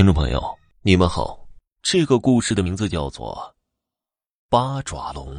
[0.00, 1.46] 听众朋友，你们好。
[1.82, 3.54] 这个故事的名字叫做
[4.48, 5.36] 《八爪龙》。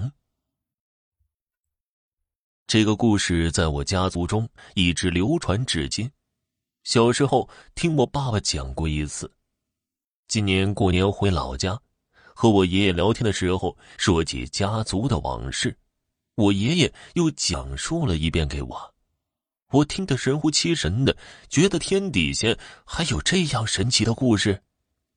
[2.67, 6.11] 这个故事在我家族中一直流传至今。
[6.83, 9.33] 小时候听我爸爸讲过一次。
[10.27, 11.81] 今年过年回老家，
[12.35, 15.75] 和我爷爷聊天的时候，说起家族的往事，
[16.35, 18.90] 我爷爷又讲述了一遍给我。
[19.71, 21.15] 我听得神乎其神的，
[21.49, 24.61] 觉得天底下还有这样神奇的故事。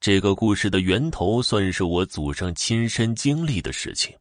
[0.01, 4.15] 这个故事的源头算是我祖上亲身经历的事情。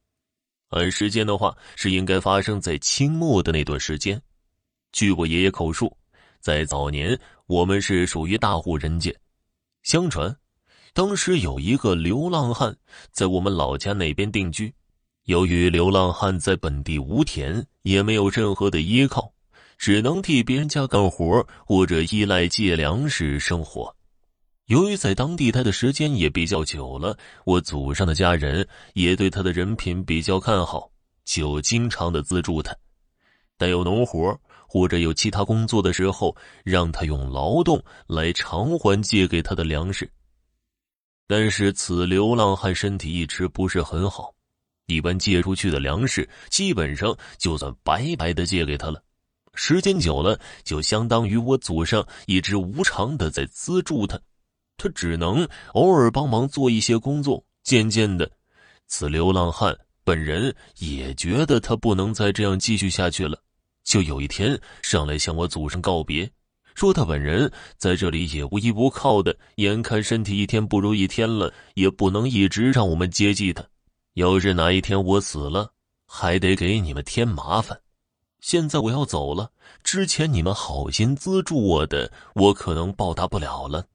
[0.70, 4.20] 按时间的话，是应该发生在清末的那段时间。
[4.92, 5.96] 据我爷爷口述，
[6.40, 9.14] 在早年我们是属于大户人家。
[9.84, 10.36] 相传，
[10.94, 12.76] 当时有一个流浪汉
[13.12, 14.74] 在我们老家那边定居。
[15.26, 19.33] 由于流浪汉在本地无田，也没有任何的依靠。
[19.84, 23.94] 只能替别人家干活，或者依赖借粮食生活。
[24.68, 30.90] 由于在当地待的时间也比较久了，我祖上的家人也对他的人品比较看好，
[31.26, 32.74] 就经常的资助他。
[33.58, 40.10] 但有农活或者有其他工作的时候，让他用劳动来偿还借给他的粮食。
[41.28, 44.34] 但是此流浪汉身体一直不是很好，
[44.86, 49.04] 一般借出去的粮食基本上就算白白的借给他了。
[49.56, 54.20] 时间久了，就相当于我祖上一直无偿的在资助他，
[54.78, 57.44] 他只能偶尔帮忙做一些工作。
[57.64, 58.30] 渐渐的，
[58.88, 63.40] 此流浪汉本人也觉得他不能再这样继续下去了，
[63.86, 66.30] 就有一天上来向我祖上告别，
[66.76, 73.64] 说他本人在这里也无依无靠的，眼看身体一天不如一天了，也不能一直让我们接济他。
[74.16, 75.72] 要是哪一天我死了，
[76.06, 77.80] 还得给你们添麻烦。
[78.44, 79.50] 现在我要走了，
[79.86, 83.86] 之前你们好心资助我的，我可能报答不了了。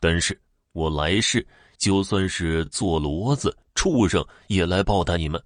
[0.00, 0.38] 但是
[0.72, 1.46] 我来世
[1.78, 5.40] 就算是做骡子、畜生，也来报答你们。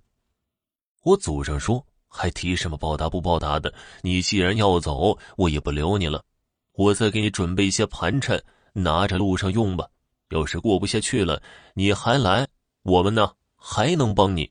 [1.03, 3.73] 我祖上说，还提什么报答不报答的？
[4.01, 6.25] 你既然要走，我也不留你了。
[6.73, 8.43] 我再给你准备一些盘缠，
[8.73, 9.87] 拿着路上用吧。
[10.31, 11.43] 要是过不下去了，
[11.75, 12.49] 你还来，
[12.85, 14.51] 我们呢还能帮你。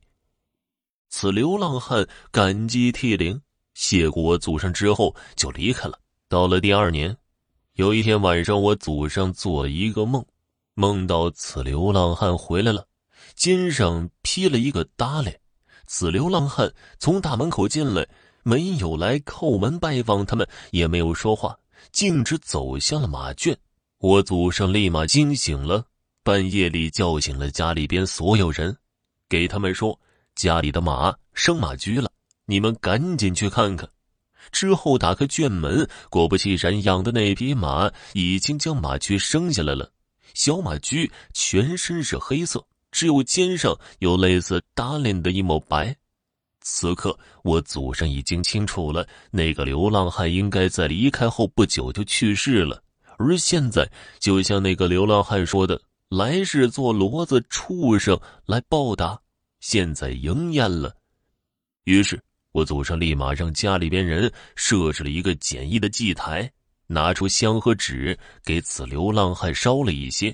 [1.09, 3.41] 此流浪汉感激涕零。
[3.75, 6.00] 谢过我祖上之后，就离开了。
[6.28, 7.16] 到了第二年，
[7.74, 10.25] 有一天晚上，我祖上做一个梦，
[10.74, 12.88] 梦到此流浪汉回来了，
[13.36, 15.36] 肩上披了一个褡裢。
[15.86, 18.08] 此流浪汉从大门口进来，
[18.44, 21.56] 没有来叩门拜访他们，也没有说话，
[21.92, 23.56] 径直走向了马圈。
[24.00, 25.84] 我祖上立马惊醒了，
[26.24, 28.75] 半夜里叫醒了家里边所有人，
[29.28, 30.00] 给他们说
[30.34, 32.09] 家里的马生马驹了。
[32.45, 33.89] 你们赶紧去看看。
[34.51, 39.91] 之后打开圈门，果不其然，养的那匹马已经将马驹生下来了。
[40.35, 45.95] 小马驹全身是黑色，只有肩上有类似打脸的一抹白。
[46.61, 52.83] 此刻我祖上已经清楚了，那个流浪汉应该在离开后不久就去世了。
[53.17, 53.89] 而现在，
[54.19, 59.19] 就像那个流浪汉说的，来世做骡子、畜生来报答，
[59.59, 60.95] 现在应验了。
[61.85, 62.22] 于是。
[62.56, 66.50] 我祖上立马让家里边人设置了一个简易的祭台，
[66.88, 70.34] 拿出香和纸给此流浪汉烧了一些，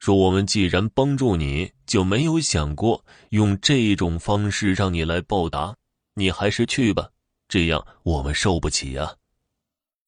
[0.00, 5.76] 说：“我们既然帮助你，就没有想过用这种方式让你来报答，
[6.14, 7.08] 你还是去吧，
[7.46, 9.14] 这样我们受不起啊。”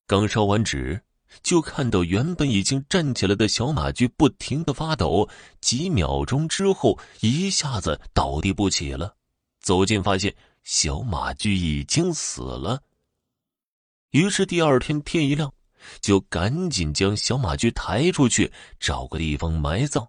[0.08, 1.00] 刚烧完纸，
[1.44, 5.28] 就看到原本已经站起来的小马驹不停的发抖，
[5.60, 9.14] 几秒钟之后一下子倒地不起了。
[9.60, 10.34] 走近发现。
[10.62, 12.80] 小马驹已经死了。
[14.10, 15.52] 于是第二天天一亮，
[16.00, 20.06] 就赶紧将小马驹抬出去，找个地方埋葬。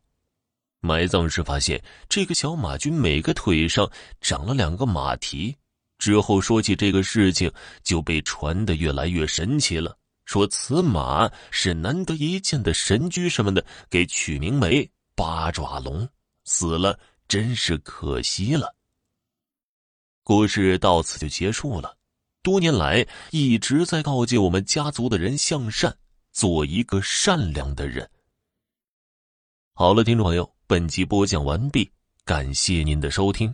[0.81, 5.55] 埋葬时发现，这个小马驹每个腿上长了两个马蹄。
[5.97, 7.49] 之后说起这个事情，
[7.81, 9.97] 就被传得越来越神奇了。
[10.25, 16.07] 说此马是难得一见的神驹什么的，给取名为八爪龙。
[16.43, 18.75] 死了，真是可惜了。
[20.23, 21.97] 故事到此就结束了。
[22.41, 25.95] 多年来一直在告诫我们家族的人向善，
[26.31, 28.09] 做一个善良的人。
[29.73, 31.89] 好了，听众朋友，本集播讲完毕，
[32.25, 33.53] 感谢您的收听。